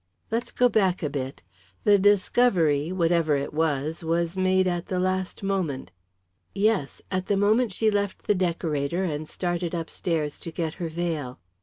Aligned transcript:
"Let's 0.31 0.49
go 0.51 0.67
back 0.67 1.03
a 1.03 1.11
bit. 1.11 1.43
The 1.83 1.99
discovery 1.99 2.91
whatever 2.91 3.35
it 3.35 3.53
was 3.53 4.03
was 4.03 4.35
made 4.35 4.65
at 4.67 4.87
the 4.87 4.99
last 4.99 5.43
moment." 5.43 5.91
"Yes 6.55 7.03
at 7.11 7.27
the 7.27 7.37
moment 7.37 7.71
she 7.71 7.91
left 7.91 8.23
the 8.25 8.33
decorator 8.33 9.03
and 9.03 9.29
started 9.29 9.75
upstairs 9.75 10.39
to 10.39 10.49
get 10.51 10.73
her 10.81 10.89
veil." 10.89 11.37